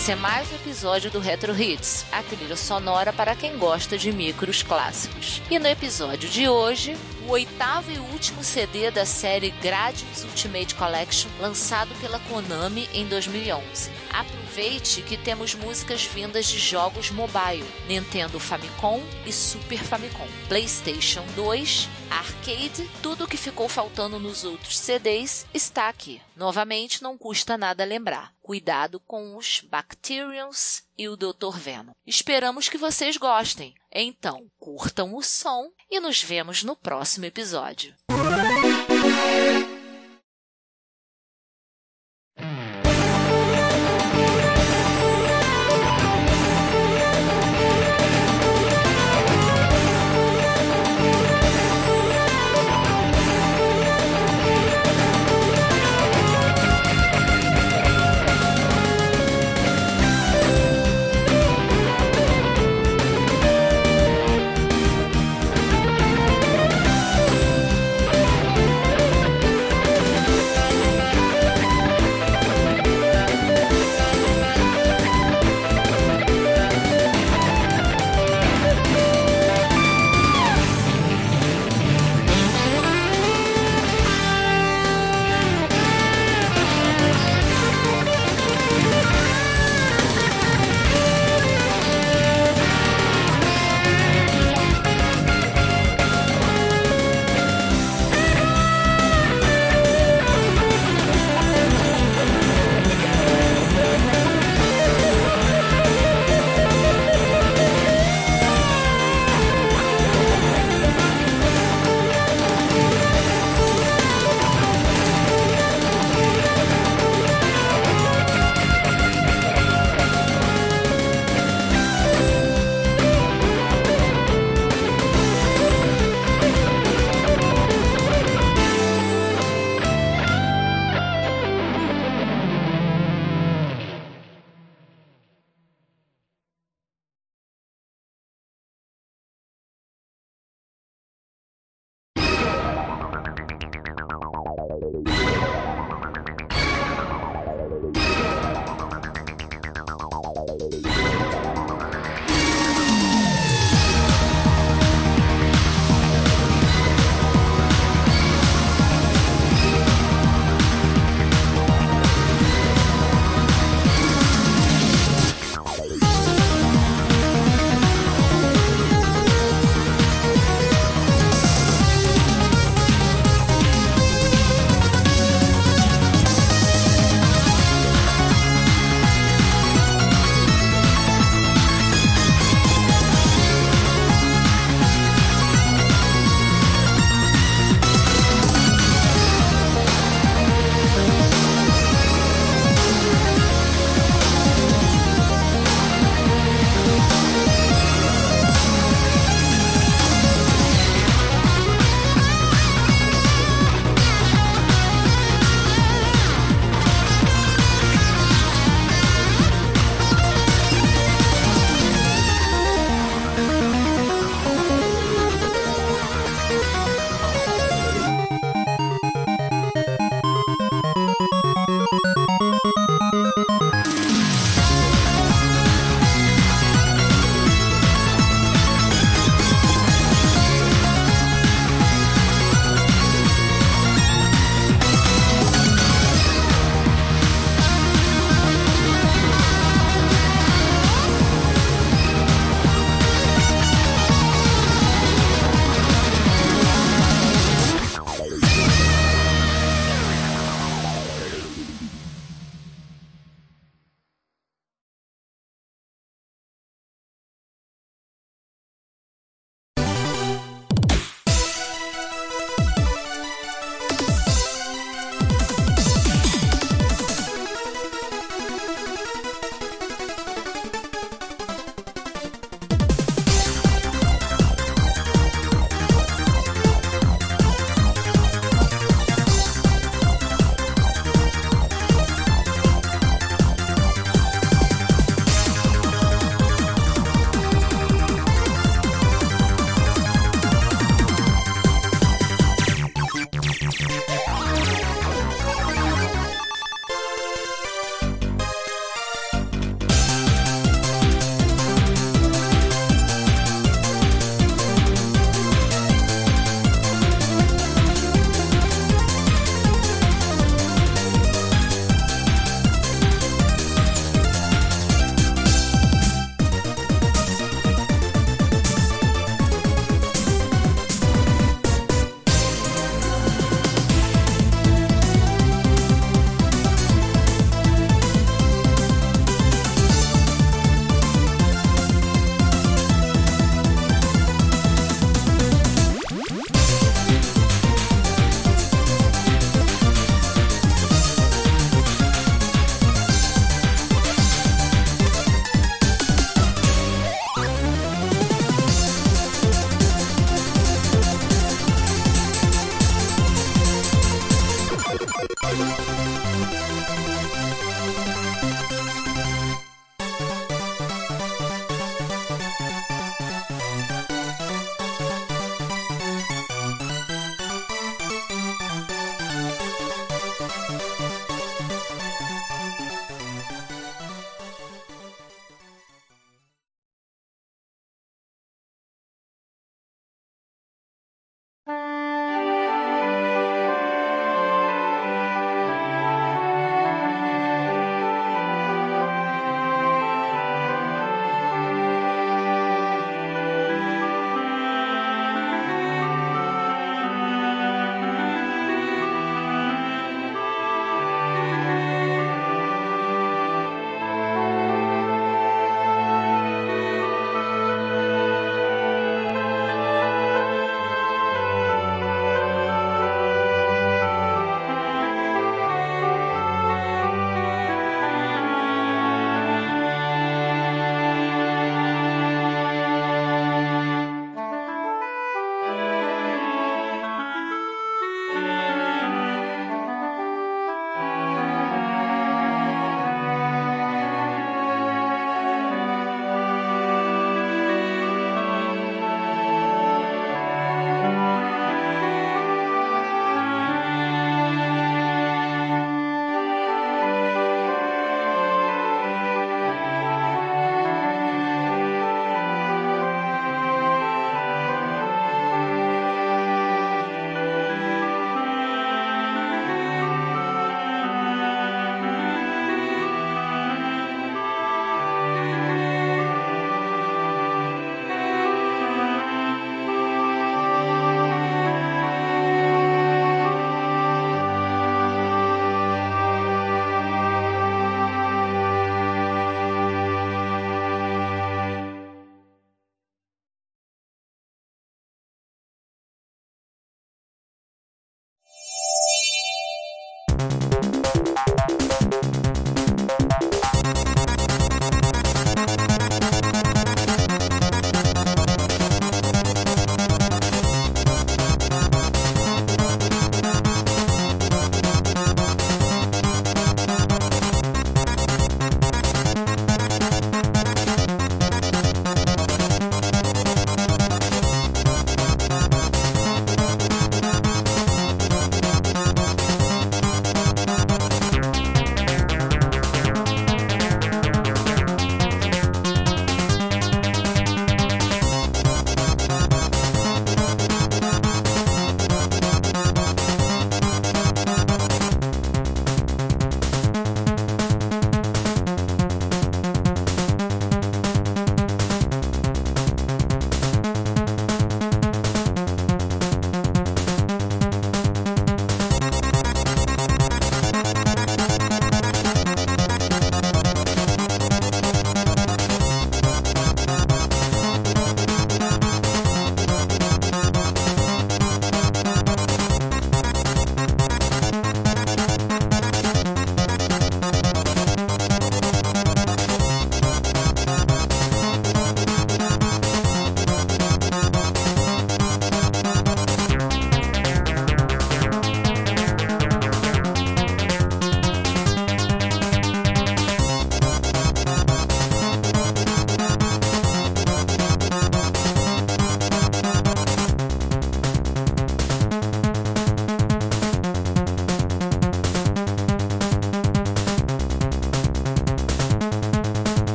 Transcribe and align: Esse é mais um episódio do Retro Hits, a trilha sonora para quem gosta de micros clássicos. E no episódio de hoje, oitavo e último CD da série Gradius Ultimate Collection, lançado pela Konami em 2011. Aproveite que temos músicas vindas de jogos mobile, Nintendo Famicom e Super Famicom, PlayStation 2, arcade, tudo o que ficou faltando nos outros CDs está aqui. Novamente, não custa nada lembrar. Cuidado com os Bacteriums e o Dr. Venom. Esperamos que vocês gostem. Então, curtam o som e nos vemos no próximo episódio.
Esse 0.00 0.12
é 0.12 0.16
mais 0.16 0.50
um 0.50 0.54
episódio 0.54 1.10
do 1.10 1.18
Retro 1.18 1.54
Hits, 1.54 2.06
a 2.10 2.22
trilha 2.22 2.56
sonora 2.56 3.12
para 3.12 3.36
quem 3.36 3.58
gosta 3.58 3.98
de 3.98 4.10
micros 4.10 4.62
clássicos. 4.62 5.42
E 5.50 5.58
no 5.58 5.66
episódio 5.66 6.26
de 6.26 6.48
hoje, 6.48 6.96
oitavo 7.30 7.92
e 7.92 7.98
último 7.98 8.42
CD 8.42 8.90
da 8.90 9.06
série 9.06 9.50
Gradius 9.62 10.24
Ultimate 10.24 10.74
Collection, 10.74 11.30
lançado 11.38 11.94
pela 12.00 12.18
Konami 12.18 12.88
em 12.92 13.06
2011. 13.06 13.88
Aproveite 14.12 15.00
que 15.02 15.16
temos 15.16 15.54
músicas 15.54 16.04
vindas 16.04 16.46
de 16.48 16.58
jogos 16.58 17.12
mobile, 17.12 17.64
Nintendo 17.86 18.40
Famicom 18.40 19.00
e 19.24 19.32
Super 19.32 19.78
Famicom, 19.78 20.26
PlayStation 20.48 21.24
2, 21.36 21.88
arcade, 22.10 22.90
tudo 23.00 23.24
o 23.24 23.28
que 23.28 23.36
ficou 23.36 23.68
faltando 23.68 24.18
nos 24.18 24.42
outros 24.42 24.76
CDs 24.76 25.46
está 25.54 25.88
aqui. 25.88 26.20
Novamente, 26.34 27.00
não 27.00 27.16
custa 27.16 27.56
nada 27.56 27.84
lembrar. 27.84 28.32
Cuidado 28.42 28.98
com 28.98 29.36
os 29.36 29.60
Bacteriums 29.60 30.82
e 31.00 31.08
o 31.08 31.16
Dr. 31.16 31.56
Venom. 31.56 31.92
Esperamos 32.06 32.68
que 32.68 32.76
vocês 32.76 33.16
gostem. 33.16 33.74
Então, 33.90 34.46
curtam 34.58 35.14
o 35.14 35.22
som 35.22 35.70
e 35.90 35.98
nos 35.98 36.22
vemos 36.22 36.62
no 36.62 36.76
próximo 36.76 37.24
episódio. 37.24 37.94